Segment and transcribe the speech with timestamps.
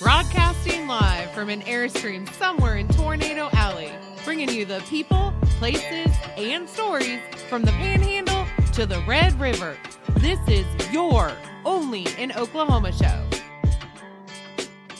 [0.00, 3.90] Broadcasting live from an Airstream somewhere in Tornado Alley,
[4.24, 9.76] bringing you the people, places, and stories from the Panhandle to the Red River.
[10.18, 11.32] This is your
[11.64, 13.28] only in Oklahoma show.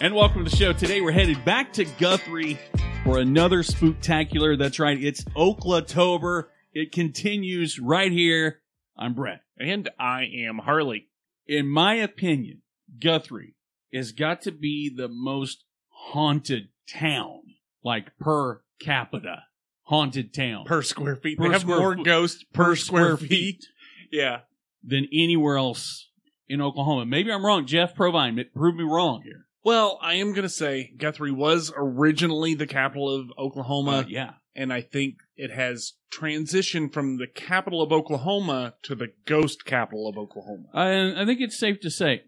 [0.01, 0.73] And welcome to the show.
[0.73, 2.59] Today we're headed back to Guthrie
[3.05, 4.59] for another spooktacular.
[4.59, 6.47] That's right, it's Oklatober.
[6.73, 8.63] It continues right here.
[8.97, 9.43] I'm Brett.
[9.61, 11.07] And I am Harley.
[11.47, 12.63] In my opinion,
[13.01, 13.55] Guthrie
[13.93, 17.41] has got to be the most haunted town,
[17.83, 19.45] like per capita
[19.85, 21.39] haunted town Per square feet.
[21.39, 23.65] Per they have more foot- ghosts per, square, feet.
[24.13, 24.41] Yeah.
[24.83, 26.11] than anywhere else
[26.49, 27.07] in Oklahoma.
[27.07, 27.67] Maybe I'm wrong.
[27.67, 29.47] Jeff Provine, prove me wrong here.
[29.65, 34.31] Well, I am going to say Guthrie was originally the capital of Oklahoma, Uh, yeah.
[34.59, 40.09] And I think it has transitioned from the capital of Oklahoma to the ghost capital
[40.09, 40.65] of Oklahoma.
[40.75, 42.25] I, I think it's safe to say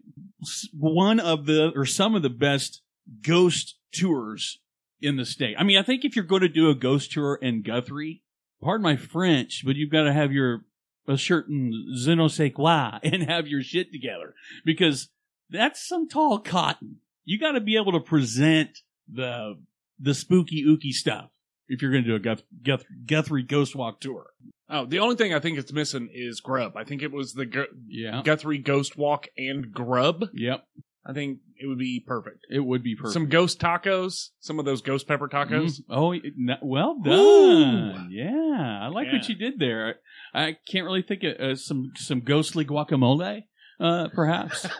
[0.73, 2.81] one of the or some of the best
[3.21, 4.59] ghost tours
[5.01, 5.55] in the state.
[5.59, 8.23] I mean, I think if you're going to do a ghost tour in Guthrie,
[8.61, 10.63] pardon my French, but you've got to have your
[11.07, 15.09] a certain je ne sais quoi and have your shit together because
[15.49, 16.97] that's some tall cotton.
[17.25, 18.79] You got to be able to present
[19.11, 19.59] the
[19.99, 21.29] the spooky ooky stuff
[21.71, 24.27] if you're going to do a Guth- Guth- Guthrie Ghost Walk tour.
[24.69, 26.77] Oh, the only thing I think it's missing is grub.
[26.77, 28.21] I think it was the Gu- Yeah.
[28.23, 30.25] Guthrie Ghost Walk and grub.
[30.33, 30.63] Yep.
[31.05, 32.45] I think it would be perfect.
[32.49, 33.13] It would be perfect.
[33.13, 35.79] Some ghost tacos, some of those ghost pepper tacos.
[35.79, 35.83] Mm.
[35.89, 37.13] Oh, it- n- well done.
[37.19, 38.07] Ooh.
[38.11, 39.95] Yeah, I like what you did there.
[40.33, 43.43] I can't really think of uh, some some ghostly guacamole,
[43.79, 44.67] uh, perhaps.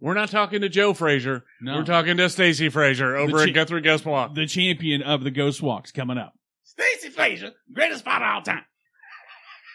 [0.00, 1.44] We're not talking to Joe Frazier.
[1.60, 4.34] No, We're talking to Stacy Frazier over The at Guthrie Ghost Walk.
[4.34, 6.34] the champion of the ghost walks coming up.
[6.62, 8.64] Stacy Frazier, greatest spot of all time.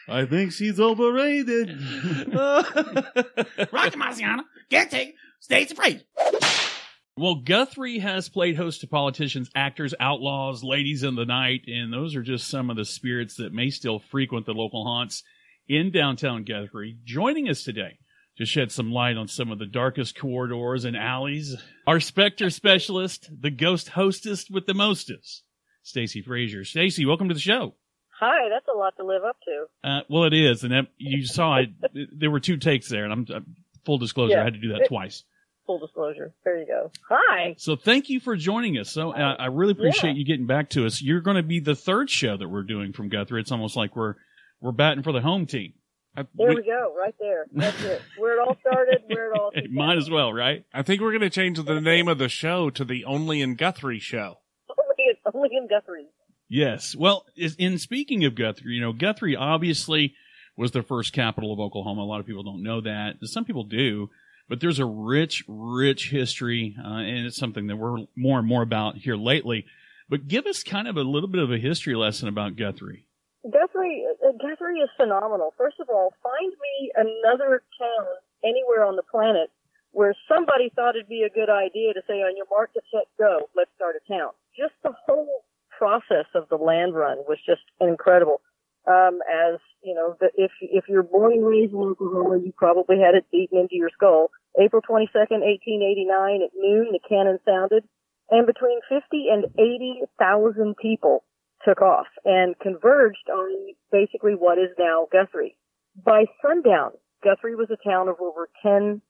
[0.08, 1.70] I think she's overrated.
[2.34, 5.16] Rocky Marciano, can't take.
[5.40, 6.02] Stacy Frazier.
[7.18, 12.16] well, Guthrie has played host to politicians, actors, outlaws, ladies in the night, and those
[12.16, 15.24] are just some of the spirits that may still frequent the local haunts
[15.68, 16.98] in downtown Guthrie.
[17.04, 17.98] Joining us today
[18.38, 21.56] to shed some light on some of the darkest corridors and alleys,
[21.86, 25.44] our specter specialist, the ghost hostess with the mostest,
[25.84, 26.64] Stacy Frazier.
[26.66, 27.76] Stacy, welcome to the show.
[28.20, 29.88] Hi, that's a lot to live up to.
[29.88, 31.70] Uh, well, it is, and that, you saw it.
[32.18, 33.40] there were two takes there, and I'm uh,
[33.86, 34.34] full disclosure.
[34.36, 34.42] Yeah.
[34.42, 35.24] I had to do that twice.
[35.66, 36.34] Full disclosure.
[36.44, 36.92] There you go.
[37.08, 37.56] Hi.
[37.58, 38.90] So thank you for joining us.
[38.92, 40.18] So uh, I really appreciate Yeah.
[40.18, 41.02] you getting back to us.
[41.02, 43.40] You're going to be the third show that we're doing from Guthrie.
[43.40, 44.16] It's almost like we're
[44.60, 45.72] we're batting for the home team.
[46.16, 46.96] I, There we- we go.
[46.98, 47.46] Right there.
[47.52, 48.02] That's it.
[48.18, 50.64] Where it all started, where it all It might as well, right?
[50.74, 53.56] I think we're going to change the name of the show to the Only in
[53.56, 54.38] Guthrie Show.
[54.70, 56.06] Only in, only in Guthrie.
[56.50, 56.96] Yes.
[56.96, 57.26] Well,
[57.58, 60.14] in speaking of Guthrie, you know, Guthrie obviously
[60.56, 62.02] was the first capital of Oklahoma.
[62.02, 63.16] A lot of people don't know that.
[63.24, 64.10] Some people do,
[64.48, 68.62] but there's a rich, rich history, uh, and it's something that we're more and more
[68.62, 69.66] about here lately.
[70.10, 73.08] But give us kind of a little bit of a history lesson about Guthrie.
[73.44, 75.54] Guthrie, uh, Guthrie is phenomenal.
[75.58, 78.08] First of all, find me another town
[78.44, 79.52] anywhere on the planet
[79.92, 83.08] where somebody thought it'd be a good idea to say, on your mark, get set,
[83.20, 84.32] go, let's start a town.
[84.58, 85.44] Just the whole
[85.78, 88.42] process of the land run was just incredible.
[88.88, 93.00] Um, as you know, the, if if you're born and raised in Oklahoma, you probably
[93.00, 94.30] had it beaten into your skull.
[94.60, 97.88] April 22nd, 1889, at noon, the cannon sounded,
[98.30, 101.24] and between 50 and 80,000 people
[101.66, 105.56] took off and converged on basically what is now Guthrie.
[106.04, 106.92] By sundown,
[107.24, 109.02] Guthrie was a town of over 10,000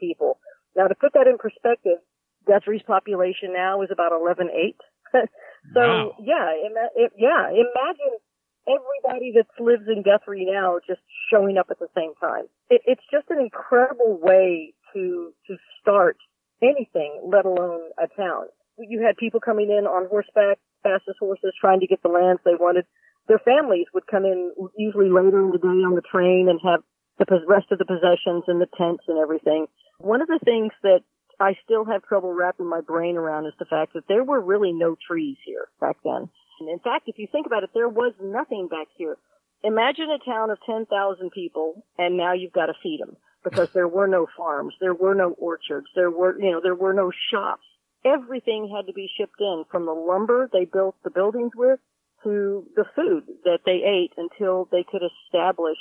[0.00, 0.38] people.
[0.76, 1.98] Now, to put that in perspective,
[2.46, 4.74] Guthrie's population now is about 11.8.
[5.14, 6.12] so, Wow.
[6.18, 8.18] yeah, ima- it, yeah, imagine
[8.66, 11.00] everybody that lives in Guthrie now just
[11.30, 12.44] showing up at the same time.
[12.70, 16.16] It, it's just an incredible way to to start
[16.62, 18.46] anything, let alone a town.
[18.78, 22.54] You had people coming in on horseback, fastest horses, trying to get the lands they
[22.54, 22.84] wanted.
[23.26, 26.84] Their families would come in usually later in the day on the train and have
[27.18, 29.66] the rest of the possessions and the tents and everything.
[29.98, 31.00] One of the things that
[31.40, 34.72] I still have trouble wrapping my brain around is the fact that there were really
[34.72, 36.28] no trees here back then.
[36.60, 39.16] And in fact, if you think about it, there was nothing back here.
[39.62, 43.88] Imagine a town of 10,000 people and now you've got to feed them because there
[43.88, 47.64] were no farms, there were no orchards, there were, you know, there were no shops.
[48.04, 51.78] Everything had to be shipped in from the lumber they built the buildings with
[52.22, 55.78] to the food that they ate until they could establish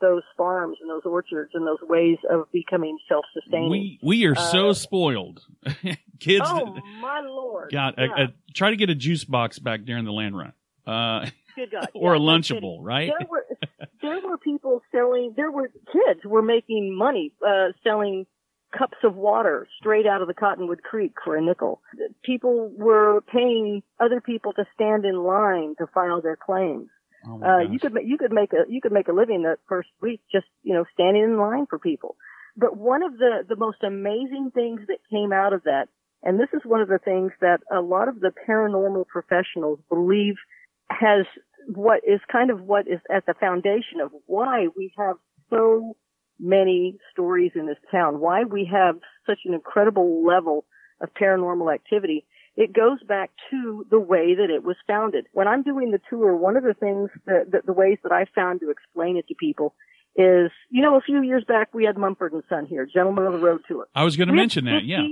[0.00, 3.70] those farms and those orchards and those ways of becoming self-sustaining.
[3.70, 5.44] We we are so Uh, spoiled.
[6.20, 7.70] Kids, oh my lord!
[7.72, 8.08] God, Yeah.
[8.16, 10.52] a, a, try to get a juice box back during the land run,
[10.86, 11.88] uh, Good God.
[11.94, 12.62] or a Yeah, kidding.
[12.62, 13.12] Lunchable, right?
[13.18, 13.46] There were
[14.02, 15.34] there were people selling.
[15.36, 18.26] There were kids were making money uh, selling
[18.76, 21.80] cups of water straight out of the Cottonwood Creek for a nickel.
[22.24, 26.88] People were paying other people to stand in line to file their claims.
[27.26, 29.90] Oh Uh, you could you could make a you could make a living that first
[30.00, 32.16] week just you know standing in line for people.
[32.56, 35.88] But one of the the most amazing things that came out of that,
[36.22, 40.34] and this is one of the things that a lot of the paranormal professionals believe
[40.90, 41.26] has
[41.66, 45.16] what is kind of what is at the foundation of why we have
[45.48, 45.96] so
[46.42, 48.96] many stories in this town, why we have
[49.26, 50.66] such an incredible level
[51.00, 55.26] of paranormal activity it goes back to the way that it was founded.
[55.32, 58.26] When I'm doing the tour, one of the things that, that the ways that I
[58.34, 59.74] found to explain it to people
[60.16, 63.32] is, you know, a few years back we had Mumford and Son here, Gentlemen of
[63.32, 63.88] the Road Tour.
[63.94, 64.84] I was going to had mention that.
[64.84, 65.02] Yeah.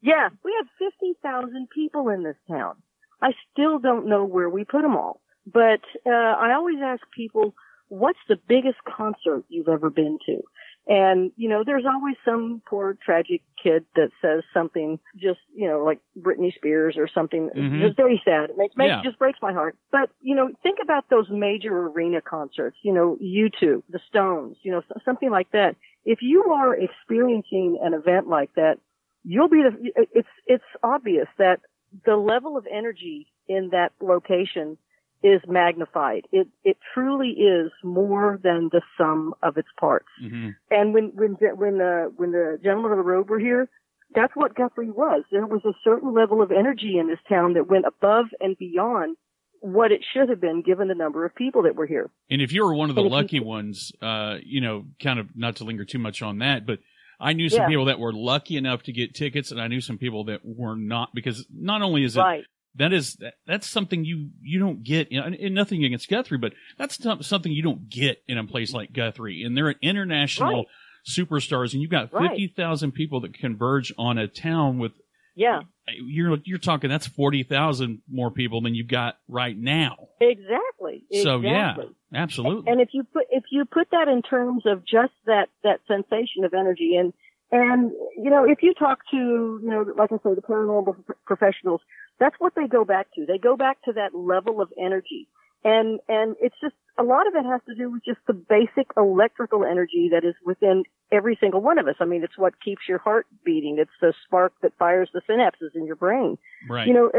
[0.00, 2.76] Yeah, we have 50,000 people in this town.
[3.20, 5.20] I still don't know where we put them all.
[5.44, 7.54] But, uh, I always ask people,
[7.88, 10.42] what's the biggest concert you've ever been to?
[10.88, 15.84] And, you know, there's always some poor tragic kid that says something just, you know,
[15.84, 17.50] like Britney Spears or something.
[17.54, 17.82] Mhm.
[17.82, 18.48] It's very sad.
[18.48, 19.00] It makes, makes Yeah.
[19.00, 19.76] it just breaks my heart.
[19.92, 24.72] But, you know, think about those major arena concerts, you know, U2, the Stones, you
[24.72, 25.76] know, something like that.
[26.06, 28.78] If you are experiencing an event like that,
[29.24, 31.60] you'll be the, it's, it's obvious that
[32.06, 34.78] the level of energy in that location
[35.22, 36.26] is magnified.
[36.32, 40.08] It, it truly is more than the sum of its parts.
[40.20, 43.68] hmm And when, when, when the, when the gentlemen of the road were here,
[44.14, 45.24] that's what Guthrie was.
[45.30, 49.16] There was a certain level of energy in this town that went above and beyond
[49.60, 52.10] what it should have been given the number of people that were here.
[52.30, 55.56] And if you were one of the lucky ones, uh, you know, kind of not
[55.56, 56.78] to linger too much on that, but
[57.20, 57.66] I knew some Yeah.
[57.68, 60.76] people that were lucky enough to get tickets, and I knew some people that were
[60.76, 62.44] not because not only is it Right.
[62.78, 66.08] That is that, that's something you you don't get, you know, and, and nothing against
[66.08, 69.68] Guthrie, but that's some- something you don't get in a place like Guthrie, and they're
[69.68, 70.66] an international Right.
[71.08, 72.28] superstars, and you've got Right.
[72.30, 74.92] fifty thousand people that converge on a town with
[75.34, 75.60] Yeah.
[75.96, 80.08] you're you're talking that's forty thousand more people than you've got right now.
[80.20, 81.04] Exactly.
[81.22, 81.76] So yeah,
[82.14, 82.70] absolutely.
[82.70, 86.44] And if you put if you put that in terms of just that that sensation
[86.44, 87.12] of energy and
[87.50, 91.80] and you know if you talk to you know like I say the paranormal professionals
[92.18, 95.28] that's what they go back to they go back to that level of energy
[95.64, 98.88] and and it's just a lot of it has to do with just the basic
[98.96, 100.82] electrical energy that is within
[101.12, 101.94] every single one of us.
[102.00, 105.74] I mean it's what keeps your heart beating it's the spark that fires the synapses
[105.74, 106.38] in your brain.
[106.68, 106.86] right.
[106.86, 107.10] You know,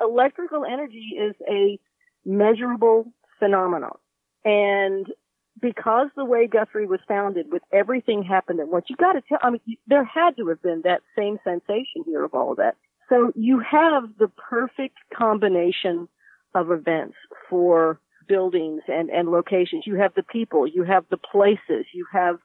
[0.00, 1.78] electrical energy is a
[2.24, 3.96] measurable phenomenon.
[4.44, 5.06] And
[5.60, 9.50] because the way Guthrie was founded with everything happened at once, you gotta tell, I
[9.50, 12.76] mean, there had to have been that same sensation here of all of that.
[13.08, 16.08] So you have the perfect combination
[16.54, 17.16] of events
[17.48, 19.86] for buildings and, and locations.
[19.86, 22.38] You have the people, you have the places, you have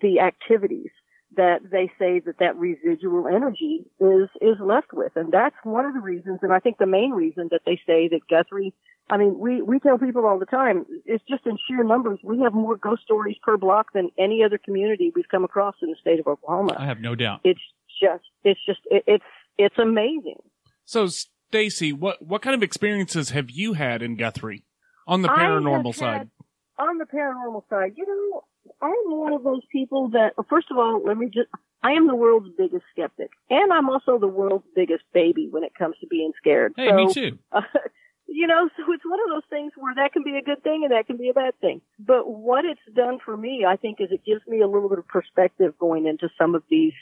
[0.00, 0.90] the activities
[1.36, 5.94] that they say that that residual energy is is left with, and that's one of
[5.94, 8.72] the reasons, and I think the main reason that they say that Guthrie.
[9.10, 10.86] I mean, we we tell people all the time.
[11.04, 14.58] It's just in sheer numbers, we have more ghost stories per block than any other
[14.58, 17.40] community we've come across in the state of oklahoma I have no doubt.
[17.44, 17.60] It's
[18.00, 19.24] just, it's just, it, it's
[19.58, 20.38] it's amazing.
[20.84, 24.64] So, Stacy, what what kind of experiences have you had in Guthrie
[25.06, 26.30] on the paranormal had- side?
[26.78, 28.42] on the paranormal side, you know,
[28.80, 31.48] I'm one of those people that, first of all, let me just,
[31.82, 33.30] I am the world's biggest skeptic.
[33.50, 36.72] And I'm also the world's biggest baby when it comes to being scared.
[36.76, 37.38] Hey, so, me too.
[37.52, 37.60] Uh,
[38.26, 40.82] you know, so it's one of those things where that can be a good thing
[40.84, 41.80] and that can be a bad thing.
[41.98, 44.98] But what it's done for me, I think, is it gives me a little bit
[44.98, 46.94] of perspective going into some of these,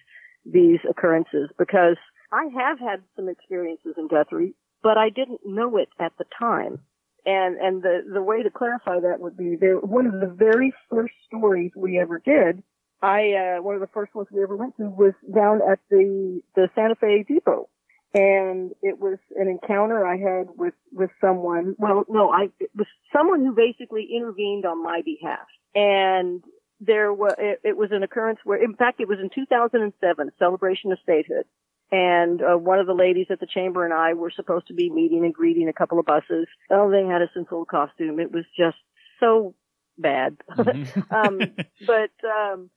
[0.45, 1.97] these occurrences because
[2.33, 6.81] I have had some experiences in Guthrie, but I didn't know it at the time.
[7.25, 10.73] And, and the, the way to clarify that would be there, one of the very
[10.91, 12.63] first stories we ever did,
[13.01, 16.41] I, uh, one of the first ones we ever went to was down at the,
[16.57, 17.69] the Santa Fe Depot
[18.15, 21.75] and it was an encounter I had with with someone.
[21.79, 26.43] Well, no, I it was someone who basically intervened on my behalf, and
[26.81, 30.93] there was it, it was an occurrence where, in fact, it was in 2007, celebration
[30.93, 31.47] of statehood,
[31.93, 34.89] and uh, one of the ladies at the chamber and I were supposed to be
[34.89, 36.47] meeting and greeting a couple of buses.
[36.71, 38.19] Oh, they had us in full costume.
[38.19, 38.79] It was just
[39.21, 39.55] so
[39.99, 40.39] bad.
[40.57, 41.13] Mhm.
[41.13, 41.39] um,
[41.87, 42.71] but um,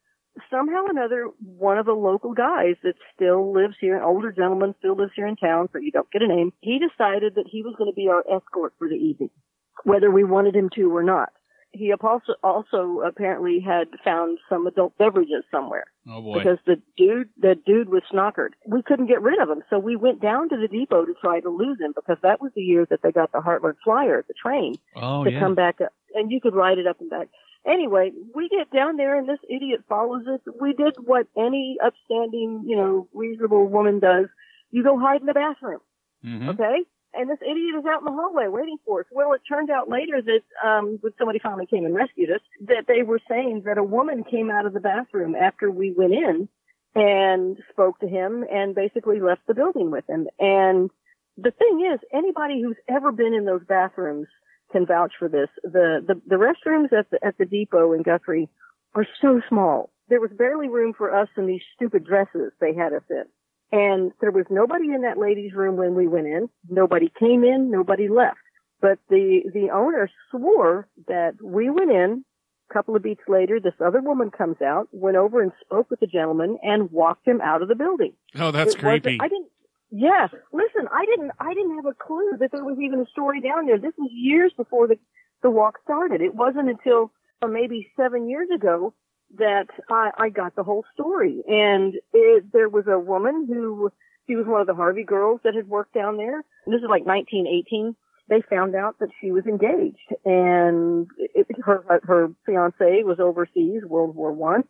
[0.52, 4.76] somehow or another, one of the local guys that still lives here, an older gentleman
[4.80, 7.64] still lives here in town, so you don't get a name, he decided that he
[7.64, 9.30] was going to be our escort for the evening,
[9.86, 11.30] whether we wanted him to or not.
[11.72, 16.38] He also, also apparently had found some adult beverages somewhere oh boy.
[16.38, 18.52] because the dude, the dude was snockered.
[18.66, 21.40] We couldn't get rid of him, so we went down to the depot to try
[21.40, 24.34] to lose him because that was the year that they got the Heartland Flyer, the
[24.34, 25.40] train oh to yeah.
[25.40, 27.28] come back up, and you could ride it up and back.
[27.68, 30.40] Anyway, we get down there and this idiot follows us.
[30.62, 34.28] We did what any upstanding, you know, reasonable woman does.
[34.70, 35.80] You go hide in the bathroom.
[36.24, 36.50] Mhm.
[36.50, 36.84] Okay?
[37.18, 39.06] And this idiot is out in the hallway waiting for us.
[39.12, 42.86] Well, it turned out later that, um, when somebody finally came and rescued us, that
[42.88, 46.50] they were saying that a woman came out of the bathroom after we went in
[46.96, 50.28] and spoke to him and basically left the building with him.
[50.40, 50.90] And
[51.38, 54.28] the thing is, anybody who's ever been in those bathrooms
[54.72, 55.50] can vouch for this.
[55.64, 58.50] The, the, the restrooms at the, at the depot in Guthrie
[58.94, 59.92] are so small.
[60.08, 63.26] There was barely room for us in these stupid dresses they had us in.
[63.72, 66.50] And there was nobody in that lady's room when we went in.
[66.70, 68.38] Nobody came in, nobody left.
[68.82, 72.24] But the, the owner swore that we went in,
[72.70, 76.00] a couple of beats later, this other woman comes out, went over and spoke with
[76.00, 78.14] the gentleman and walked him out of the building.
[78.36, 79.18] Oh, that's It creepy.
[79.20, 79.50] I didn't.
[79.92, 81.32] Yeah, listen, I didn't.
[81.40, 83.78] I didn't have a clue that there was even a story down there.
[83.78, 84.98] This was years before the
[85.42, 86.22] the walk started.
[86.22, 88.94] It wasn't until uh, maybe seven years ago
[89.38, 91.44] that I, I got the whole story.
[91.48, 93.92] And it, there was a woman who
[94.28, 96.44] she was one of the Harvey girls that had worked down there.
[96.66, 97.96] And this is like 1918.
[98.28, 104.16] They found out that she was engaged, and it, her her fiance was overseas, World
[104.16, 104.64] War One.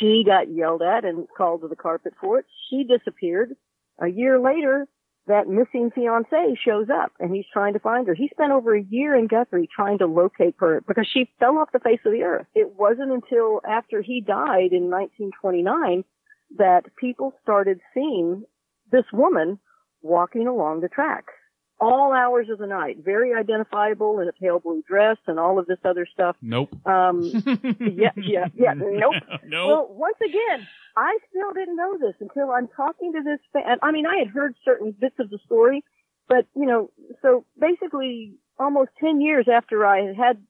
[0.00, 2.46] She got yelled at and called to the carpet for it.
[2.68, 3.54] She disappeared.
[4.00, 4.88] A year later,
[5.28, 8.14] that missing fiance shows up and he's trying to find her.
[8.14, 11.72] He spent over a year in Guthrie trying to locate her because she fell off
[11.72, 12.46] the face of the earth.
[12.54, 16.04] It wasn't until after he died in 1929
[16.56, 18.44] that people started seeing
[18.90, 19.58] this woman
[20.02, 21.32] walking along the tracks.
[21.80, 25.66] All hours of the night, very identifiable in a pale blue dress and all of
[25.66, 26.34] this other stuff.
[26.42, 26.70] Nope.
[26.86, 27.22] Um,
[27.80, 28.74] yeah, yeah, yeah.
[28.74, 29.14] Nope.
[29.46, 29.68] nope.
[29.68, 30.66] Well, once again,
[30.96, 33.78] I still didn't know this until I'm talking to this fan.
[33.82, 35.84] I mean, I had heard certain bits of the story,
[36.28, 36.90] but you know,
[37.22, 40.42] so basically almost 10 years after I had had,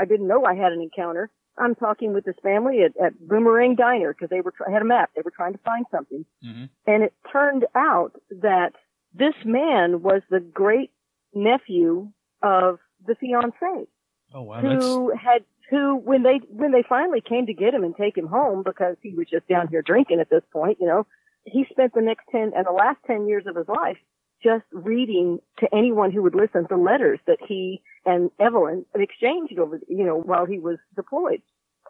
[0.00, 1.30] I didn't know I had an encounter.
[1.56, 4.86] I'm talking with this family at, at Boomerang Diner because they were, try- had a
[4.86, 5.10] map.
[5.14, 6.24] They were trying to find something.
[6.44, 6.70] Mhm.
[6.88, 8.72] And it turned out that
[9.14, 10.90] this man was the great
[11.34, 12.08] nephew
[12.42, 13.86] of the fiance
[14.34, 17.84] oh wow, that's who had who when they when they finally came to get him
[17.84, 20.86] and take him home because he was just down here drinking at this point, you
[20.86, 21.06] know,
[21.44, 23.96] he spent the next ten and the last ten years of his life
[24.42, 29.80] just reading to anyone who would listen the letters that he and Evelyn exchanged over
[29.88, 31.42] you know while he was deployed.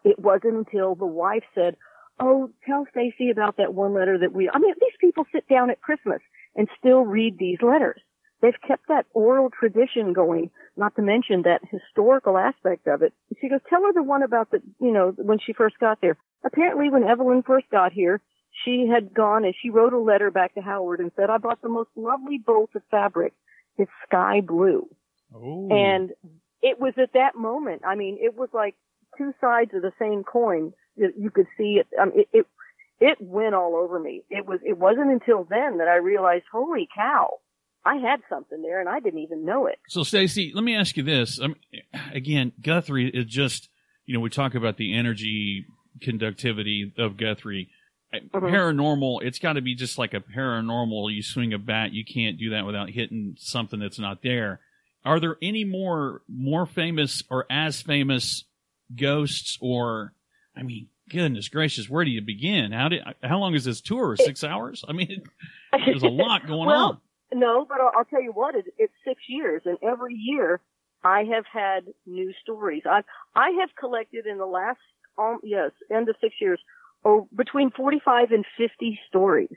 [0.03, 1.75] It wasn't until the wife said,
[2.19, 5.69] "Oh, tell Stacy about that one letter that we." I mean, these people sit down
[5.69, 6.21] at Christmas
[6.55, 8.01] and still read these letters.
[8.41, 13.13] They've kept that oral tradition going not to mention that historical aspect of it.
[13.39, 16.17] She goes, tell her the one about the, you know, when she first got there.
[16.43, 18.21] Apparently when Evelyn first got here,
[18.65, 21.61] she had gone and she wrote a letter back to Howard and said, I bought
[21.61, 23.33] the most lovely bolt of fabric.
[23.77, 24.87] It's sky blue.
[25.33, 25.69] oh.
[25.71, 26.11] And
[26.61, 28.75] it was at that moment, I mean, it was like
[29.17, 30.73] two sides of the same coin.
[30.95, 32.45] You you could see it, um, it, it,
[32.99, 34.23] it went all over me.
[34.29, 37.39] It was, it wasn't until then that I realized, holy cow,
[37.85, 39.79] I had something there and I didn't even know it.
[39.89, 41.39] So, Stacy, let me ask you this.
[41.41, 41.57] I mean,
[42.13, 43.69] again, Guthrie is just,
[44.05, 45.65] you know, we talk about the energy
[46.01, 47.69] conductivity of Guthrie.
[48.13, 48.45] Mm-hmm.
[48.45, 51.13] Paranormal, it's got to be just like a paranormal.
[51.13, 54.59] You swing a bat, you can't do that without hitting something that's not there.
[55.03, 58.45] Are there any more more famous or as famous
[58.95, 60.13] ghosts or,
[60.55, 62.71] I mean, goodness gracious, where do you begin?
[62.71, 64.15] How did how long is this tour?
[64.15, 64.83] Six hours?
[64.87, 65.23] I mean,
[65.85, 67.01] there's a lot going well,
[67.33, 67.39] on.
[67.39, 70.61] No, but I'll, I'll tell you what, it, it's six years, and every year
[71.03, 72.83] I have had new stories.
[72.85, 73.01] I
[73.35, 74.79] I have collected in the last,
[75.17, 76.59] um, yes, end of six years,
[77.05, 79.55] oh, between 45 and 50 stories.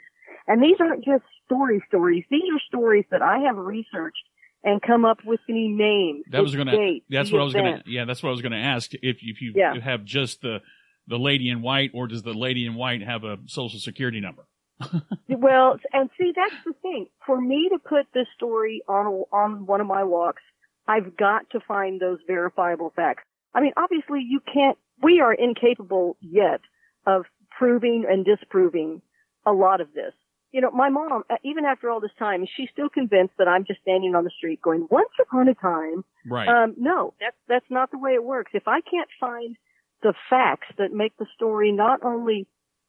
[0.49, 2.25] And these aren't just story stories.
[2.31, 4.23] These are stories that I have researched
[4.63, 6.25] and come up with the names.
[6.31, 7.01] That was going to.
[7.09, 7.83] That's what I was going to.
[7.87, 8.93] Yeah, that's what I was going to ask.
[8.95, 9.79] If if you Yeah.
[9.81, 10.61] have just the
[11.09, 14.47] the lady in white, or does the lady in white have a social security number?
[15.29, 17.07] Well, and see, that's the thing.
[17.25, 20.43] For me to put this story on on one of my walks,
[20.89, 23.23] I've got to find those verifiable facts.
[23.55, 24.79] I mean, obviously, you can't.
[25.03, 26.61] We are incapable yet
[27.07, 29.03] of proving and disproving
[29.45, 30.15] a lot of this.
[30.53, 33.65] You know, my mom, uh, even after all this time, she's still convinced that I'm
[33.65, 36.49] just standing on the street going, "Once upon a time." Right.
[36.49, 38.53] Um, no, that's that's not the way it works.
[38.55, 39.57] If I can't find
[40.03, 42.47] the facts that make the story not only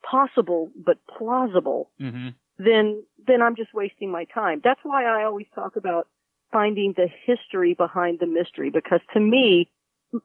[0.09, 4.61] possible but plausible, hmm then then I'm just wasting my time.
[4.63, 6.07] That's why I always talk about
[6.51, 9.69] finding the history behind the mystery because to me,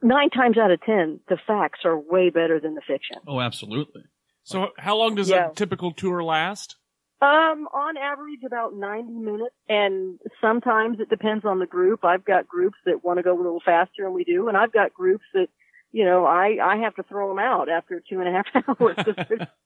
[0.03, 3.19] nine times out of ten, the facts are way better than the fiction.
[3.27, 4.05] Oh, absolutely.
[4.45, 5.51] So, how long does Yeah.
[5.51, 6.77] a typical tour last?
[7.21, 12.05] Um, on average, about 90 minutes, and sometimes it depends on the group.
[12.05, 14.73] I've got groups that want to go a little faster, and we do, and I've
[14.73, 15.49] got groups that
[15.93, 18.47] you know, I, I have to throw them out after two and a half
[18.81, 18.97] hours.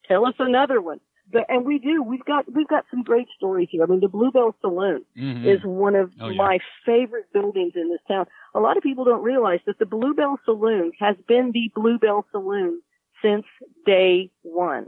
[0.08, 1.00] Tell us another one.
[1.32, 2.04] But, and we do.
[2.04, 3.82] We've got we've got some great stories here.
[3.82, 5.44] I mean, the Bluebell Saloon Mhm.
[5.44, 6.36] is one of Oh, yeah.
[6.36, 8.26] my favorite buildings in this town.
[8.54, 12.80] A lot of people don't realize that the Bluebell Saloon has been the Bluebell Saloon
[13.22, 13.44] since
[13.84, 14.86] day one.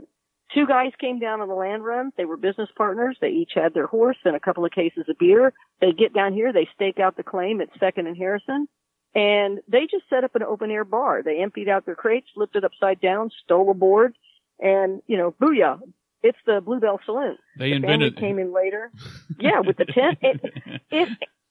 [0.53, 2.11] Two guys came down on the land run.
[2.17, 3.17] They were business partners.
[3.19, 5.51] They each had their horse and a couple of cases of beer.
[5.81, 6.53] They get down here.
[6.53, 8.67] They stake out the claim at Second and Harrison.
[9.15, 11.23] And they just set up an open air bar.
[11.23, 14.15] They emptied out their crates, flipped it upside down, stole a board,
[14.59, 15.79] and, you know, booyah.
[16.21, 17.37] It's the Bluebell Saloon.
[17.57, 18.15] they The invented.
[18.15, 18.91] family came in later.
[19.41, 20.17] Yeah, with the tent.
[20.21, 20.41] It,
[20.91, 21.07] it,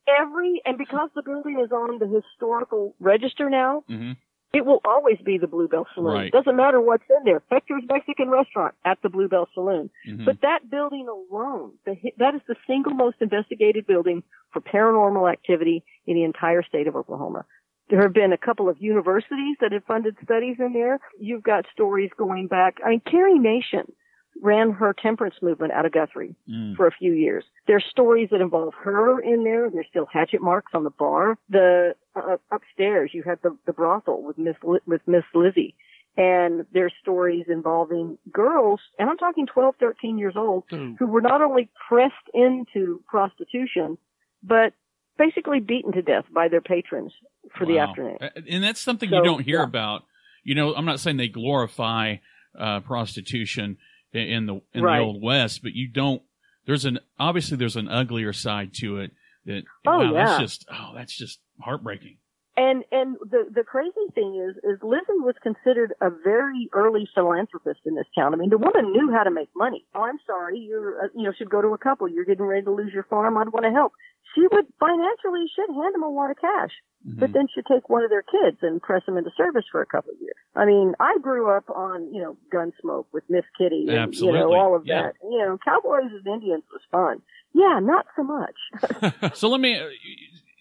[0.07, 4.17] every, and because the building is on the historical register now, Mhm.
[4.53, 6.15] It will always be the Bluebell Saloon.
[6.15, 6.33] Right.
[6.33, 7.43] Doesn't matter what's in there.
[7.51, 9.91] Hector's Mexican Restaurant at the Bluebell Saloon.
[10.07, 10.25] Mhm.
[10.25, 15.85] But that building alone, the, that is the single most investigated building for paranormal activity
[16.07, 17.45] in the entire state of Oklahoma.
[17.91, 20.99] There have been a couple of universities that have funded studies in there.
[21.19, 22.79] You've got stories going back.
[22.85, 23.93] I mean, Carrie Nation
[24.41, 26.77] ran her temperance movement out of Guthrie Mm.
[26.77, 27.45] for a few years.
[27.67, 29.69] There's stories that involve her in there.
[29.71, 31.37] There's still hatchet marks on the bar.
[31.49, 35.75] The uh, upstairs, you had the, the brothel with Miss with Miss Lizzie,
[36.17, 41.43] and there's stories involving girls, and I'm talking 12, 13 years old, who were not
[41.43, 43.99] only pressed into prostitution,
[44.43, 44.73] but
[45.17, 47.13] basically beaten to death by their patrons
[47.57, 48.19] for the afternoon.
[48.49, 49.65] And that's something So, you don't hear yeah.
[49.65, 50.05] about.
[50.45, 52.17] You know, I'm not saying they glorify
[52.59, 53.77] uh, prostitution
[54.13, 54.99] in the in Right.
[54.99, 56.23] the old west, but you don't.
[56.67, 59.13] There's an obviously there's an uglier side to it.
[59.47, 62.19] That Oh, wow, that's just oh, that's just heartbreaking.
[62.59, 67.81] And and the the crazy thing is is Lizzie was considered a very early philanthropist
[67.87, 68.35] in this town.
[68.35, 69.85] I mean, the woman knew how to make money.
[69.95, 72.09] Oh, I'm sorry, you're uh, you know should go to a couple.
[72.09, 73.39] You're getting ready to lose your farm.
[73.39, 73.93] I'd want to help.
[74.35, 76.73] She would financially should hand them a lot of cash,
[77.05, 77.33] but Mhm.
[77.33, 80.13] then she'd take one of their kids and press them into service for a couple
[80.13, 80.35] of years.
[80.57, 84.45] I mean, I grew up on you know Gunsmoke with Miss Kitty and Absolutely, you
[84.47, 85.03] know all of yeah.
[85.03, 85.15] that.
[85.23, 87.23] You know, Cowboys and Indians was fun.
[87.55, 88.59] Yeah, not so much.
[89.35, 89.81] so let me.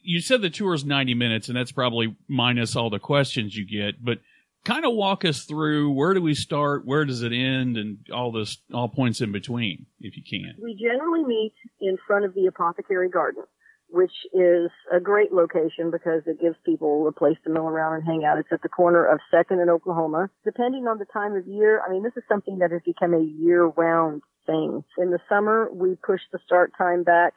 [0.07, 3.67] You said the tour is 90 minutes, and that's probably minus all the questions you
[3.67, 4.01] get.
[4.01, 4.19] But
[4.63, 8.31] kind of walk us through where do we start, where does it end, and all
[8.31, 10.55] this, all points in between, if you can.
[10.63, 13.43] We generally meet in front of the apothecary garden,
[13.89, 18.05] which is a great location because it gives people a place to mill around and
[18.05, 18.37] hang out.
[18.37, 20.29] It's at the corner of Second and Oklahoma.
[20.45, 23.19] Depending on the time of year, I mean, this is something that has become a
[23.19, 24.85] year-round thing.
[24.99, 27.33] In the summer, we push the start time back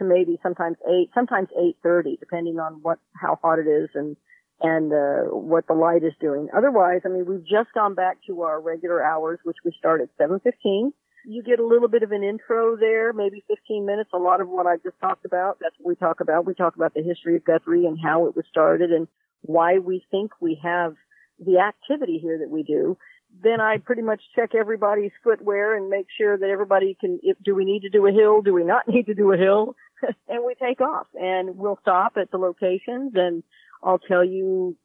[0.00, 4.16] to maybe sometimes eight, sometimes eight thirty, depending on what how hot it is and
[4.60, 6.48] and uh, what the light is doing.
[6.54, 10.08] Otherwise, I mean, we've just gone back to our regular hours, which we start at
[10.18, 10.92] seven fifteen
[11.24, 14.10] you get a little bit of an intro there, maybe 15 minutes.
[14.14, 16.46] A lot of what I just talked about, that's what we talk about.
[16.46, 19.06] We talk about the history of Guthrie and how it was started and
[19.42, 20.94] why we think we have
[21.38, 22.96] the activity here that we do.
[23.42, 27.54] Then I pretty much check everybody's footwear and make sure that everybody can, if, do
[27.54, 28.42] we need to do a hill?
[28.42, 29.76] Do we not need to do a hill?
[30.28, 33.42] and we take off and we'll stop at the locations and
[33.82, 34.76] I'll tell you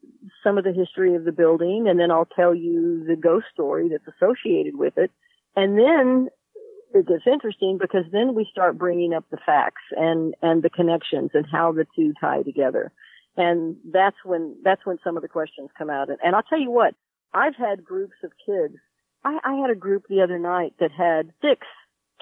[0.42, 3.88] some of the history of the building and then I'll tell you the ghost story
[3.90, 5.10] that's associated with it.
[5.54, 6.28] And then
[6.94, 11.30] it gets interesting because then we start bringing up the facts and, and the connections
[11.34, 12.92] and how the two tie together.
[13.36, 16.08] And that's when, that's when some of the questions come out.
[16.08, 16.94] And, and I'll tell you what,
[17.34, 18.76] I've had groups of kids.
[19.24, 21.66] I, I had a group the other night that had six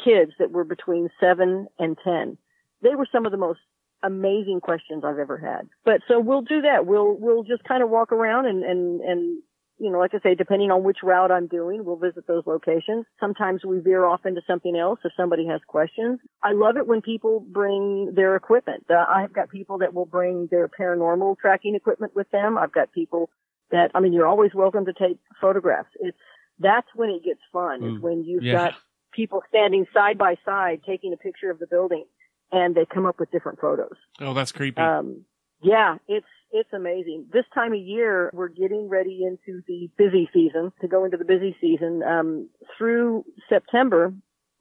[0.03, 2.37] kids that were between seven and ten.
[2.85, 3.61] They were some of the most
[4.05, 5.69] amazing questions I've ever had.
[5.85, 6.87] But so we'll do that.
[6.87, 9.43] We'll, we'll just kind of walk around and, and, and
[9.79, 13.07] you know, like I say, depending on which route I'm doing, we'll visit those locations.
[13.19, 16.21] Sometimes we veer off into something else if somebody has questions.
[16.45, 18.85] I love it when people bring their equipment.
[18.89, 22.57] Uh, I've got people that will bring their paranormal tracking equipment with them.
[22.57, 23.31] I've got people
[23.73, 25.89] that, I mean, you're always welcome to take photographs.
[25.99, 26.19] It's,
[26.61, 27.97] that's when it gets fun Mm.
[27.97, 28.53] is when you've Yeah.
[28.53, 28.75] got
[29.13, 32.05] people standing side by side taking a picture of the building
[32.53, 33.97] and they come up with different photos.
[34.21, 34.81] Oh, that's creepy.
[34.81, 35.25] Um,
[35.63, 37.27] yeah, it's it's amazing.
[37.33, 41.25] This time of year, we're getting ready into the busy season to go into the
[41.25, 42.03] busy season.
[42.03, 44.15] Um, through September,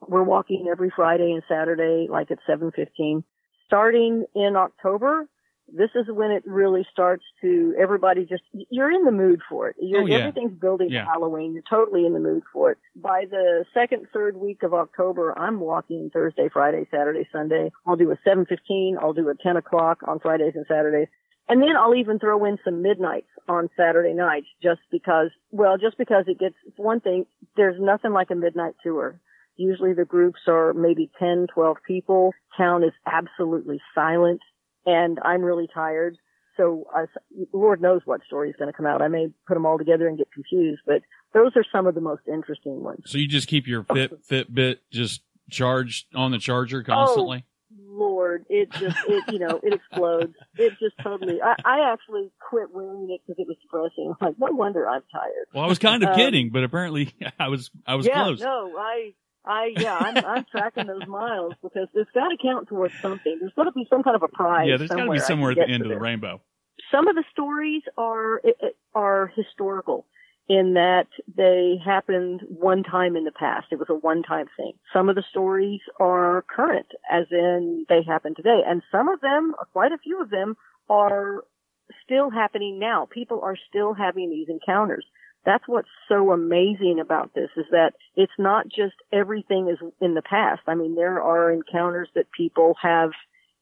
[0.08, 3.24] we're walking every Friday and Saturday, like at seven fifteen.
[3.68, 5.28] Starting in October,
[5.72, 9.76] this is when it really starts to everybody just you're in the mood for it.
[9.80, 10.18] You're, Oh, yeah.
[10.18, 11.04] Everything's building Yeah.
[11.06, 11.54] to Halloween.
[11.54, 12.78] You're totally in the mood for it.
[12.96, 17.72] By the second, third week of October, I'm walking Thursday, Friday, Saturday, Sunday.
[17.86, 18.98] I'll do a seven fifteen.
[19.02, 21.08] I'll do a ten o'clock on Fridays and Saturdays.
[21.50, 25.98] And then I'll even throw in some midnights on Saturday nights just because, well, just
[25.98, 27.26] because it gets, one thing,
[27.58, 29.20] there's nothing like a midnight tour.
[29.58, 32.32] Usually the groups are maybe 10, 12 people.
[32.58, 34.40] Town is absolutely silent
[34.86, 36.18] and I'm really tired.
[36.58, 37.06] so I,
[37.52, 39.02] Lord knows what story is going to come out.
[39.02, 41.02] I may put them all together and get confused, but
[41.34, 43.04] those are some of the most interesting ones.
[43.06, 47.44] So you just keep your Fit Fitbit just charged on the charger constantly.
[47.46, 47.50] Oh,
[47.96, 50.34] Lord, it just, it, you know, it explodes.
[50.58, 54.14] It just totally, I, I actually quit wearing it because it was depressing.
[54.22, 55.48] I'm like, no wonder I'm tired.
[55.54, 58.40] Well, I was kind of Um, kidding, but apparently I was I was yeah, close.
[58.42, 59.14] no, I,
[59.46, 63.38] I, yeah, I'm, I'm tracking those miles because it's got to count towards something.
[63.40, 64.68] There's got to be some kind of a prize.
[64.70, 66.42] yeah, there's got to be somewhere at the end of the rainbow.
[66.92, 68.42] some of the stories are
[68.96, 70.06] are historical
[70.50, 73.68] in that they happened one time in the past.
[73.72, 74.74] It was a one time thing.
[74.92, 79.54] Some of the stories are current, as in they happen today, and some of them,
[79.72, 80.56] quite a few of them,
[80.90, 81.44] are
[82.04, 83.08] still happening now.
[83.10, 85.06] People are still having these encounters.
[85.46, 90.22] That's what's so amazing about this is that it's not just everything is in the
[90.22, 90.62] past.
[90.68, 93.12] I mean, there are encounters that people have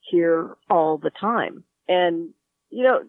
[0.01, 1.63] here all the time.
[1.87, 2.29] And,
[2.69, 3.01] you know,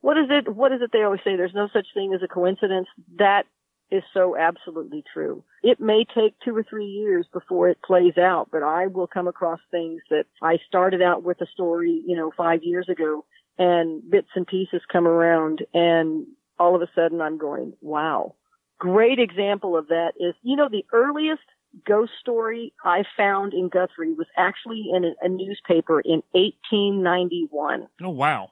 [0.00, 1.36] what is it, what is it they always say?
[1.36, 2.88] There's no such thing as a coincidence.
[3.18, 3.44] That
[3.90, 5.44] is so absolutely true.
[5.62, 9.28] It may take two or three years before it plays out, but I will come
[9.28, 13.24] across things that I started out with a story, you know, five years ago
[13.58, 16.26] and bits and pieces come around and
[16.58, 18.34] all of a sudden I'm going, wow.
[18.78, 21.42] Great example of that is, you know, the earliest
[21.86, 27.88] ghost story I found in Guthrie was actually in a, a newspaper in 1891.
[28.02, 28.50] Oh wow.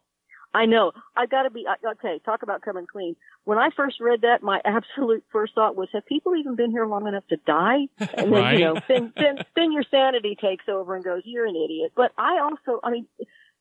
[0.56, 0.92] I know.
[1.16, 3.16] I gotta be, okay, talk about coming clean.
[3.44, 6.86] When I first read that, my absolute first thought was, have people even been here
[6.86, 7.88] long enough to die?
[7.98, 8.58] And then, Right.
[8.58, 11.92] you know, then, then, then your sanity takes over and goes, you're an idiot.
[11.96, 13.06] But I also, I mean,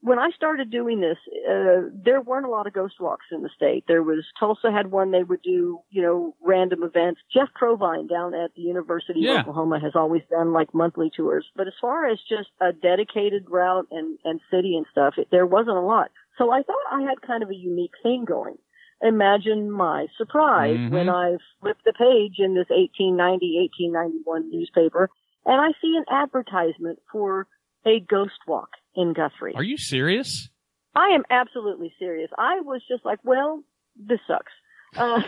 [0.03, 1.17] when I started doing this,
[1.49, 3.85] uh, there weren't a lot of ghost walks in the state.
[3.87, 7.21] There was, Tulsa had one they would do, you know, random events.
[7.33, 9.35] Jeff Provine down at the University Yeah.
[9.35, 11.45] of Oklahoma has always done like monthly tours.
[11.55, 15.45] But as far as just a dedicated route and, and city and stuff, it, there
[15.45, 16.11] wasn't a lot.
[16.37, 18.57] So I thought I had kind of a unique thing going.
[19.01, 20.91] Imagine my surprise Mhm.
[20.91, 25.09] when I flipped the page in this 1890, 1891 newspaper
[25.45, 27.47] and I see an advertisement for
[27.85, 29.53] a ghost walk in Guthrie.
[29.55, 30.49] Are you serious?
[30.95, 32.29] I am absolutely serious.
[32.37, 33.63] I was just like, well,
[33.95, 34.51] this sucks.
[34.95, 35.21] Uh,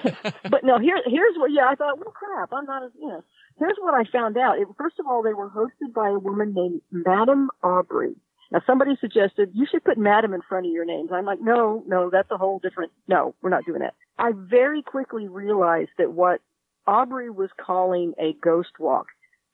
[0.49, 3.23] but no, here, here's what, yeah, I thought, well, crap, I'm not as, you know,
[3.57, 4.59] here's what I found out.
[4.59, 8.15] It, first of all, they were hosted by a woman named Madame Aubrey.
[8.51, 11.09] Now, somebody suggested you should put Madam in front of your names.
[11.11, 13.95] I'm like, no, no, that's a whole different, no, we're not doing that.
[14.19, 16.41] I very quickly realized that what
[16.87, 19.07] Aubrey was calling a ghost walk,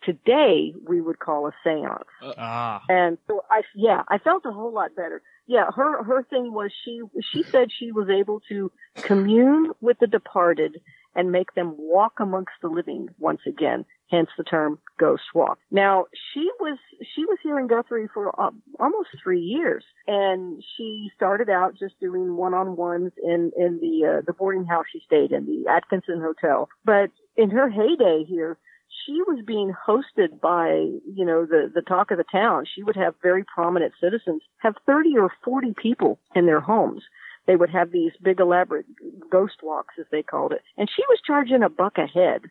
[0.04, 2.04] today we would call a seance.
[2.38, 2.84] Ah.
[2.90, 5.22] And so I, yeah, I felt a whole lot better.
[5.48, 10.08] Yeah, her, her thing was she, she said she was able to commune with the
[10.08, 10.82] departed
[11.14, 13.86] and make them walk amongst the living once again.
[14.10, 15.58] Hence the term ghost walk.
[15.72, 16.78] Now she was,
[17.16, 22.00] she was here in Guthrie for uh, almost three years and she started out just
[22.00, 26.70] doing one-on-ones in, in the, uh, the boarding house she stayed in, the Atkinson Hotel.
[26.84, 28.58] But in her heyday here,
[29.06, 30.70] she was being hosted by,
[31.16, 32.66] you know, the, the talk of the town.
[32.74, 37.04] She would have very prominent citizens have 30 or 40 people in their homes.
[37.48, 38.86] They would have these big elaborate
[39.32, 40.62] ghost walks, as they called it.
[40.78, 42.42] And she was charging a buck a head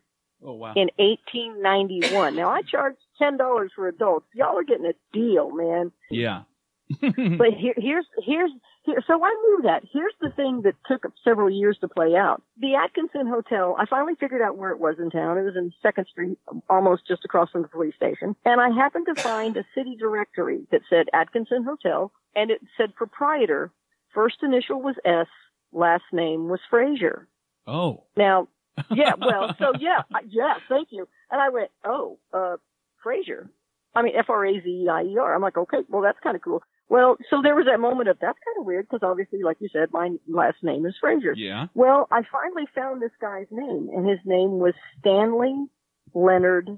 [0.45, 0.73] Oh wow.
[0.75, 2.37] in 1891.
[2.37, 4.27] Now I charge $10 for adults.
[4.35, 5.93] Y'all are getting a deal, man.
[6.11, 6.43] Yeah.
[7.01, 8.51] But here, here's here's
[8.83, 9.03] here.
[9.07, 9.83] So I knew that.
[9.93, 12.43] Here's the thing that took several years to play out.
[12.59, 13.77] The Atkinson Hotel.
[13.79, 15.38] I finally figured out where it was in town.
[15.38, 16.38] It was in Second Street,
[16.69, 18.37] almost just across from the police station.
[18.45, 22.95] And I happened to find a city directory that said Atkinson Hotel, and it said
[22.95, 23.71] proprietor.
[24.14, 25.27] First initial was S.
[25.73, 27.29] Last name was Frazier.
[27.66, 28.05] oh.
[28.16, 28.49] Now,
[28.90, 31.07] yeah, well, so yeah, yeah, thank you.
[31.31, 32.57] And I went, oh, uh,
[33.03, 33.51] Frazier.
[33.95, 35.35] I mean, F-R-A-Z-E-I-E-R.
[35.35, 36.62] I'm like, okay, well, that's kind of cool.
[36.90, 39.68] Well, so there was that moment of that's kind of weird because obviously, like you
[39.72, 41.35] said, my last name is Frazier.
[41.37, 41.66] Yeah.
[41.72, 45.66] Well, I finally found this guy's name, and his name was Stanley
[46.14, 46.68] Leonard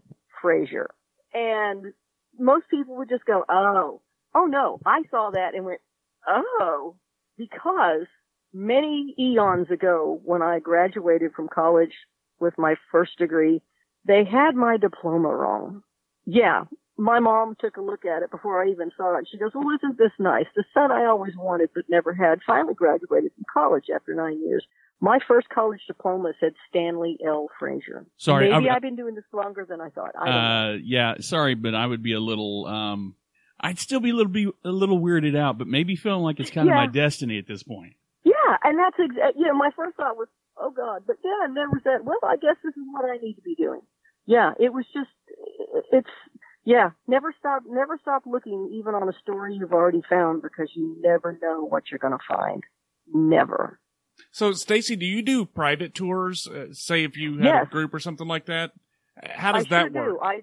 [0.42, 0.90] Frazier.
[1.32, 1.94] And
[2.38, 4.02] most people would just go, oh,
[4.34, 5.80] oh no, I saw that and went,
[6.28, 6.94] oh,
[7.38, 8.06] because
[8.52, 11.94] many eons ago when I graduated from college
[12.38, 13.62] with my first degree,
[14.06, 15.82] they had my diploma wrong.
[16.26, 16.64] Yeah,
[17.02, 19.26] my mom took a look at it before I even saw it.
[19.30, 20.46] She goes, well, isn't this nice?
[20.56, 24.64] The son I always wanted but never had finally graduated from college after nine years.
[25.00, 27.48] My first college diploma said Stanley L.
[27.58, 28.06] Frazier.
[28.18, 30.12] Sorry, Maybe I- I've been doing this longer than I thought.
[30.16, 30.28] I.
[30.30, 31.14] Uh, yeah.
[31.18, 32.66] Sorry, but I would be a little.
[32.66, 33.16] Um,
[33.60, 36.50] I'd still be a little be a little weirded out, but maybe feeling like it's
[36.50, 37.94] kind of my destiny at this point.
[38.24, 41.68] Yeah, and that's exa- you know my first thought was, oh God, but then there
[41.68, 42.04] was that.
[42.04, 43.80] Well, I guess this is what I need to be doing.
[44.26, 45.10] Yeah, it was just,
[45.92, 46.08] it's
[46.64, 46.90] yeah.
[47.06, 51.38] Never stop, never stop looking, even on a story you've already found, because you never
[51.42, 52.62] know what you're going to find.
[53.12, 53.78] never.
[54.30, 56.46] So, Stacy, do you do private tours?
[56.46, 57.66] Uh, say if you have Yes.
[57.66, 58.72] a group or something like that.
[59.22, 60.20] How does I that sure work?
[60.20, 60.20] Do.
[60.22, 60.40] I,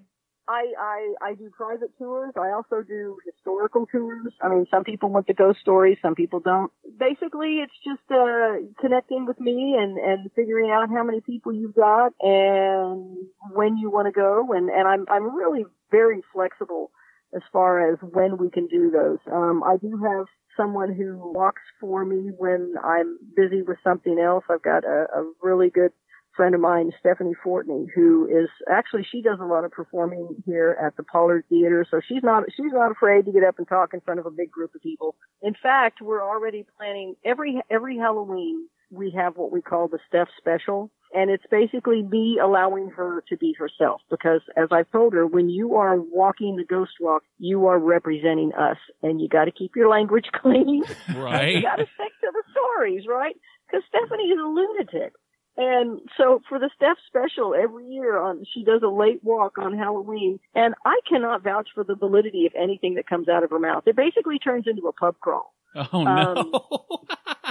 [0.50, 2.32] I, I, I do private tours.
[2.36, 4.32] I also do historical tours.
[4.42, 6.72] I mean, some people want the ghost stories, some people don't.
[6.98, 11.76] Basically, it's just uh, connecting with me and and figuring out how many people you've
[11.76, 13.16] got and
[13.52, 14.48] when you want to go.
[14.52, 16.90] And and I'm I'm really very flexible
[17.32, 19.18] as far as when we can do those.
[19.32, 24.42] Um, I do have someone who walks for me when I'm busy with something else.
[24.50, 25.92] I've got a, a really good
[26.36, 30.76] friend of mine, Stephanie Fortney, who is actually she does a lot of performing here
[30.84, 33.94] at the Pollard Theater, so she's not she's not afraid to get up and talk
[33.94, 35.16] in front of a big group of people.
[35.42, 40.28] In fact, we're already planning every every Halloween we have what we call the Steph
[40.36, 40.90] special.
[41.12, 45.48] And it's basically me allowing her to be herself because as I've told her, when
[45.48, 49.74] you are walking the ghost walk, you are representing us and you got to keep
[49.74, 50.82] your language clean.
[51.08, 51.62] you Right.
[51.62, 53.34] got to stick to the stories, right?
[53.66, 55.12] Because Stephanie is a lunatic.
[55.60, 59.76] And so for the Steph special every year on, she does a late walk on
[59.76, 63.58] Halloween and I cannot vouch for the validity of anything that comes out of her
[63.58, 63.82] mouth.
[63.86, 65.52] It basically turns into a pub crawl.
[65.92, 66.34] Oh no.
[66.34, 66.52] Um,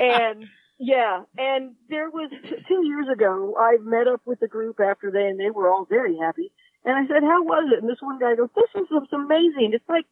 [0.02, 0.46] and
[0.80, 2.32] yeah, and there was
[2.68, 5.86] two years ago, I met up with the group after they, and they were all
[5.86, 6.52] very happy.
[6.86, 7.84] And I said, how was it?
[7.84, 9.74] And this one guy goes, this is amazing.
[9.74, 10.06] It's like,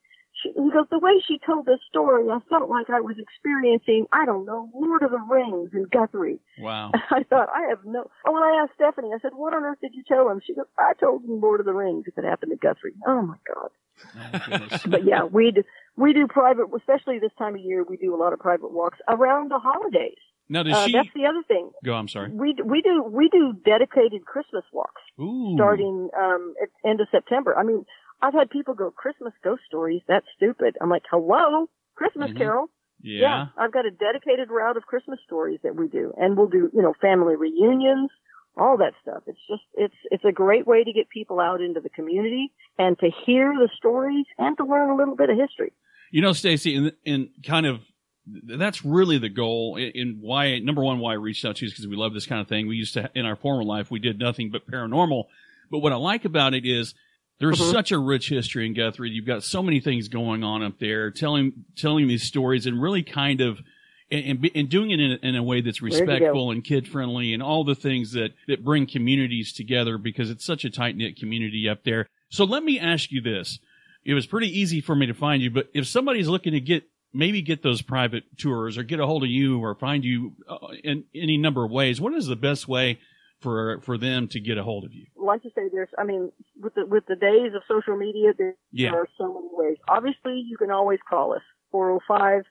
[0.55, 4.05] she, he goes, the way she told this story, I felt like I was experiencing,
[4.11, 6.39] I don't know, Lord of the Rings and Guthrie.
[6.59, 6.91] wow.
[7.11, 9.79] I thought, I have no, oh, when I asked Stephanie, I said, what on earth
[9.81, 10.41] did you tell him?
[10.45, 12.93] She goes, I told him Lord of the Rings if it happened to Guthrie.
[13.05, 13.69] Oh my God.
[14.15, 14.67] Oh.
[14.85, 15.63] But yeah, we do,
[15.95, 18.99] we do private, especially this time of year, we do a lot of private walks
[19.07, 20.17] around the holidays.
[20.49, 21.71] Now does Uh, she that's the other thing.
[21.83, 21.93] go?
[21.93, 22.29] I'm sorry.
[22.31, 25.53] We we do we do dedicated Christmas walks Ooh.
[25.55, 27.57] starting um at end of September.
[27.57, 27.85] I mean,
[28.21, 30.01] I've had people go Christmas ghost stories.
[30.07, 30.75] That's stupid.
[30.81, 32.37] I'm like, hello, Christmas Mhm.
[32.37, 32.67] Carol.
[33.01, 33.47] Yeah.
[33.57, 36.81] I've got a dedicated route of Christmas stories that we do, and we'll do you
[36.81, 38.09] know family reunions,
[38.57, 39.21] all that stuff.
[39.27, 42.97] It's just it's it's a great way to get people out into the community and
[42.99, 45.73] to hear the stories and to learn a little bit of history.
[46.09, 47.81] You know, Stacy, and, and kind of
[48.25, 49.75] that's really the goal.
[49.75, 52.13] In- In why number one, why I reached out to you is because we love
[52.15, 52.67] this kind of thing.
[52.67, 55.25] We used to in our former life we did nothing but paranormal,
[55.69, 56.95] but what I like about it is
[57.39, 57.71] there's Mhm.
[57.71, 59.09] such a rich history in Guthrie.
[59.11, 63.03] You've got so many things going on up there, telling telling these stories and really
[63.03, 63.61] kind of.
[64.09, 65.99] And, and, and doing it in a, in a way that's There you go.
[66.13, 70.45] respectful and kid friendly and all the things that, that bring communities together because it's
[70.45, 72.07] such a tight knit community up there.
[72.29, 73.59] So let me ask you this.
[74.05, 76.83] It was pretty easy for me to find you, but if somebody's looking to get
[77.13, 80.55] maybe get those private tours or get a hold of you or find you uh,
[80.85, 82.99] in any number of ways, what is the best way
[83.41, 85.05] for for them to get a hold of you?
[85.15, 88.55] Like you say, there's I mean with the with the days of social media, there
[88.71, 88.91] Yeah.
[88.91, 89.77] There are so many ways.
[89.87, 92.43] Obviously, you can always call us 405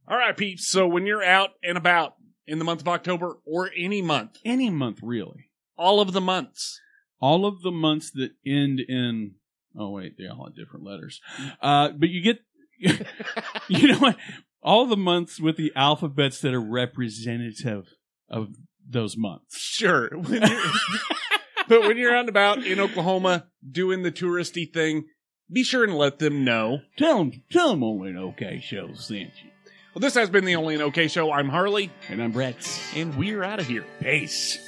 [0.06, 0.68] All right, peeps.
[0.68, 2.16] So when you're out and about
[2.46, 5.50] in the month of October or any month, Any month, really.
[5.78, 6.80] all of the months,
[7.18, 9.36] All of the months that end in
[9.74, 11.20] oh wait, they all have different letters.
[11.62, 12.40] Uh, but you get
[13.68, 14.16] you know what?
[14.66, 17.87] All the months with the alphabets that are representative
[18.29, 18.48] of
[18.87, 19.57] those months.
[19.59, 20.11] sure.
[20.18, 20.42] When
[21.68, 25.07] but when you're out about in Oklahoma doing the touristy thing,
[25.50, 26.81] be sure and let them know.
[26.98, 29.50] Tell them, tell them only an okay show sent you.
[29.94, 31.33] Well, this has been the Only an Okay Show.
[31.33, 32.57] I'm Harley, And I'm Brett.
[32.94, 33.85] and we're out of here.
[34.02, 34.59] Peace.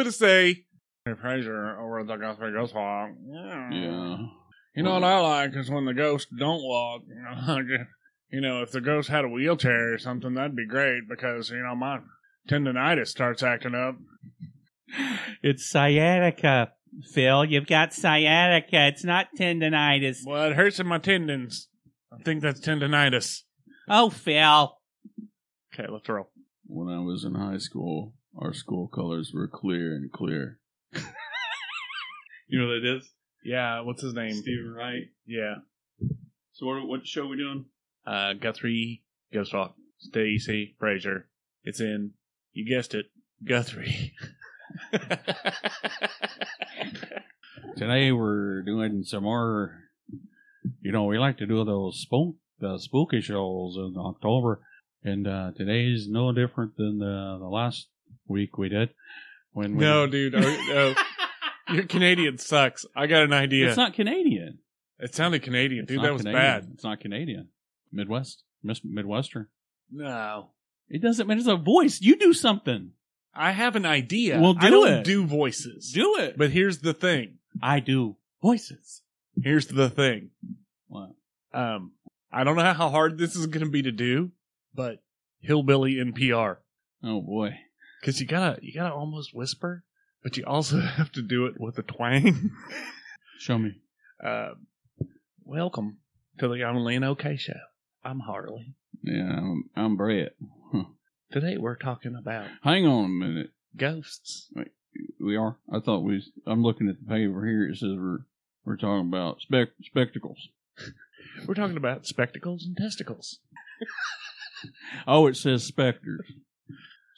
[0.00, 0.64] I'm gonna say,
[1.04, 3.10] hey, Fraser over at the Guthrie Ghost Walk.
[3.30, 4.16] Yeah.
[4.74, 7.02] You know what I like is when the ghosts don't walk.
[7.06, 7.58] You know,
[8.32, 11.58] you know, if the ghost had a wheelchair or something, that'd be great because you
[11.58, 11.98] know my
[12.48, 13.96] tendonitis starts acting up.
[15.42, 16.72] It's sciatica,
[17.12, 17.44] Phil.
[17.44, 18.88] You've got sciatica.
[18.88, 20.18] It's not tendonitis.
[20.26, 21.68] Well, it hurts in my tendons.
[22.12, 23.42] I think that's tendonitis.
[23.88, 24.76] Oh, Phil.
[25.72, 26.30] Okay, let's roll.
[26.66, 30.58] When I was in high school, our school colors were clear and clear.
[32.48, 33.10] you know what that is?
[33.44, 34.34] Yeah, what's his name?
[34.34, 35.04] Steven Wright.
[35.26, 35.56] Yeah,
[36.52, 37.64] So what, what show we doing?
[38.06, 39.74] uh, Guthrie Ghost Walk.
[39.98, 41.26] Stacy Fraser.
[41.62, 42.12] It's in.
[42.54, 43.06] You guessed it,
[43.44, 44.14] Guthrie.
[47.76, 49.76] Today we're doing some more.
[50.80, 54.60] You know, we like to do those spook, the spooky shows in October,
[55.04, 57.88] and uh, today's no different than the, the last
[58.26, 58.90] week we did.
[59.52, 60.34] When we, no, dude.
[60.34, 60.94] Oh, no.
[61.74, 62.84] Your Canadian sucks.
[62.96, 63.68] I got an idea.
[63.68, 64.58] it's not Canadian.
[64.98, 65.98] it sounded Canadian, It's dude.
[65.98, 66.42] not That was Canadian.
[66.42, 66.68] bad.
[66.74, 67.48] It's not Canadian.
[67.92, 69.46] Midwest, Mis- Midwestern.
[69.90, 70.50] No.
[70.88, 71.38] It doesn't matter.
[71.38, 72.00] It's a voice.
[72.00, 72.90] You do something.
[73.34, 74.40] I have an idea.
[74.40, 75.04] Well, I do don't it.
[75.04, 75.92] do voices.
[75.92, 76.36] Do it.
[76.36, 77.38] But here's the thing.
[77.62, 79.02] I do voices.
[79.42, 80.30] Here's the thing.
[80.88, 81.10] What?
[81.54, 81.92] Um,
[82.32, 84.30] I don't know how hard this is going to be to do,
[84.74, 85.02] but
[85.40, 86.56] hillbilly NPR.
[87.04, 87.58] Oh boy.
[88.02, 89.84] Cause you gotta, you gotta almost whisper,
[90.22, 92.50] but you also have to do it with a twang.
[93.38, 93.76] Show me.
[94.24, 94.50] uh,
[95.44, 95.98] welcome
[96.38, 97.52] to the Only an Okay Show.
[98.04, 98.74] I'm Harley.
[99.02, 100.34] Yeah, I'm, I'm Brett.
[100.72, 100.84] Huh.
[101.30, 103.50] Today we're talking about Hang on a minute.
[103.76, 104.48] ghosts.
[105.20, 105.56] We are.
[105.72, 106.22] I thought we.
[106.46, 107.68] I'm looking at the paper here.
[107.70, 108.20] It says we're
[108.64, 110.48] we're talking about spec spectacles.
[111.46, 113.40] We're talking about spectacles and testicles.
[115.06, 116.26] Oh, it says specters,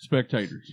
[0.02, 0.70] spectators.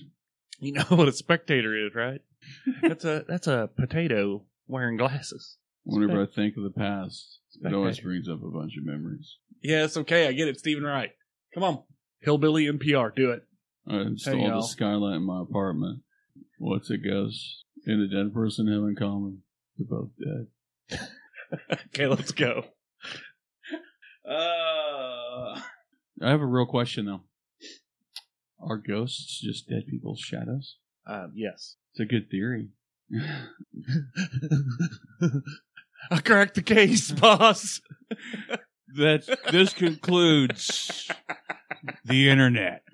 [0.60, 2.22] You know what a spectator is, right?
[2.82, 5.58] That's a that's a potato wearing glasses.
[5.84, 9.38] Whenever I think of the past, it always brings up a bunch of memories.
[9.62, 10.28] Yeah, it's okay.
[10.28, 11.12] I get it, Steven Wright.
[11.54, 11.84] Come on,
[12.22, 13.44] hillbilly NPR, do it.
[13.88, 14.60] I installed y'all.
[14.60, 16.02] a skylight in my apartment.
[16.60, 17.64] What's it goes?
[17.86, 19.42] And the dead person have in common?
[19.78, 21.00] They're both dead.
[21.72, 22.64] Okay, let's go.
[24.24, 25.60] Uh,
[26.22, 27.22] I have a real question though.
[28.62, 30.76] Are ghosts just dead people's shadows?
[31.08, 31.78] Um, yes.
[31.94, 32.70] It's a good theory.
[36.12, 37.80] I cracked the case, boss.
[38.96, 41.10] that this concludes
[42.04, 42.84] the internet.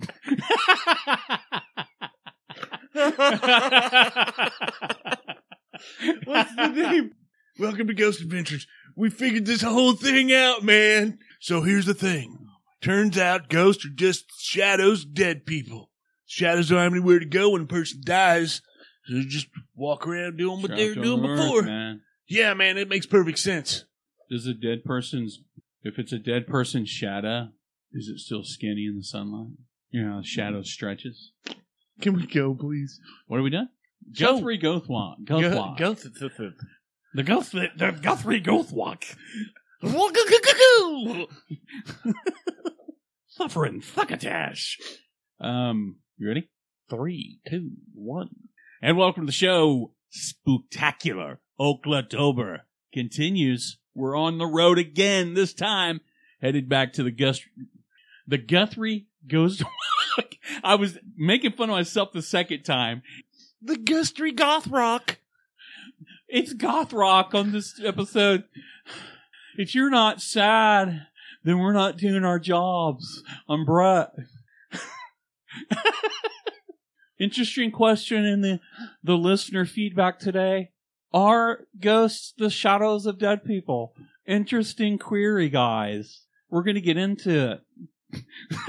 [6.26, 7.12] What's the name?
[7.60, 8.68] Welcome to Ghost Adventures.
[8.96, 11.18] We figured this whole thing out, man.
[11.40, 12.46] So here's the thing.
[12.86, 15.90] Turns out ghosts are just shadows of dead people.
[16.28, 18.62] Shadows don't have anywhere to go when a person dies.
[19.06, 21.64] So they just walk around doing what they were doing before.
[21.64, 22.02] man.
[22.28, 23.86] Yeah, man, it makes perfect sense.
[24.30, 25.40] Does a dead person's
[25.82, 27.50] if it's a dead person's shadow,
[27.92, 29.54] is it still skinny in the sunlight?
[29.90, 31.32] You know, how the shadow stretches.
[32.02, 33.00] Can we go, please?
[33.26, 33.70] What are we done?
[34.20, 34.36] Go.
[34.36, 35.24] Guthrie Gothwalk.
[35.24, 35.78] Gothwalk.
[35.78, 36.54] Go, th- th- th-
[37.16, 39.16] the Goth the Guthrie Gothwalk.
[43.38, 44.80] Suffering succotash.
[45.42, 46.50] Um, you ready?
[46.90, 48.30] Three, two, one.
[48.82, 49.92] And welcome to the show.
[50.10, 52.60] Spooktacular Oklatober
[52.94, 53.78] continues.
[53.94, 56.00] We're on the road again, this time
[56.42, 57.42] headed back to the Gus.
[58.26, 59.66] The Guthrie goes to
[60.64, 63.02] I was making fun of myself the second time.
[63.62, 65.18] The Guthrie Goth Rock.
[66.30, 68.46] It's goth rock on this episode.
[69.58, 71.08] If you're not sad,
[71.46, 73.24] then we're not doing our jobs.
[73.48, 74.12] I'm Brett.
[77.20, 78.60] Interesting question in the
[79.04, 80.72] the listener feedback today.
[81.14, 83.94] Are ghosts the shadows of dead people?
[84.28, 86.24] Interesting query, guys.
[86.50, 87.62] We're gonna get into
[88.12, 88.24] it.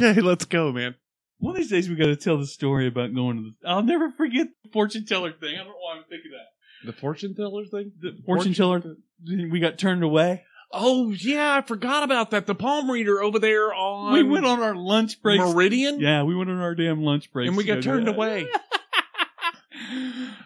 [0.00, 0.94] Okay, let's go, man.
[1.38, 3.68] One of these days we got to tell the story about going to the.
[3.68, 5.56] I'll never forget the fortune teller thing.
[5.56, 6.46] I don't know why I'm thinking that.
[6.84, 7.92] The fortune teller thing?
[8.00, 8.96] The fortune teller.
[9.26, 10.44] We got turned away.
[10.70, 12.46] Oh, yeah, I forgot about that.
[12.46, 14.12] The palm reader over there on.
[14.12, 15.40] we went on our lunch break.
[15.40, 15.98] Meridian?
[15.98, 17.48] Yeah, we went on our damn lunch break.
[17.48, 18.48] And we got turned away.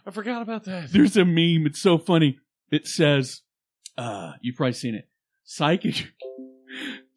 [0.07, 0.93] I forgot about that.
[0.93, 1.66] There's a meme.
[1.66, 2.39] It's so funny.
[2.70, 3.43] It says,
[3.99, 5.09] uh, you've probably seen it.
[5.45, 6.12] Psychic,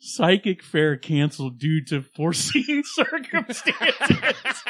[0.06, 3.74] psychic fair canceled due to foreseen circumstances.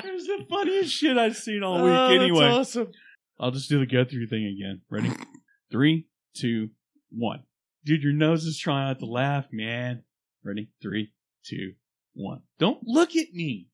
[0.00, 1.92] It's the funniest shit I've seen all week.
[1.92, 2.90] Oh, anyway, awesome.
[3.38, 4.80] I'll just do the go through thing again.
[4.90, 5.12] Ready?
[5.70, 6.70] Three, two,
[7.10, 7.42] one.
[7.84, 10.02] Dude, your nose is trying not to laugh, man.
[10.44, 10.70] Ready?
[10.80, 11.12] Three,
[11.44, 11.72] two,
[12.14, 12.42] one.
[12.58, 13.68] Don't look at me.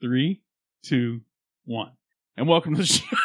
[0.00, 0.42] Three,
[0.82, 1.20] two,
[1.64, 1.92] one.
[2.36, 3.16] And welcome to the show.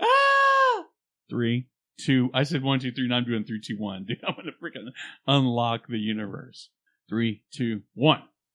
[0.00, 0.84] ah!
[1.28, 1.66] Three,
[2.04, 2.30] two.
[2.34, 3.08] I said one, two, three.
[3.08, 4.04] Now I'm doing three, two, one.
[4.08, 4.90] Dude, I'm gonna freaking
[5.26, 6.70] unlock the universe.
[7.08, 8.22] Three, two, one.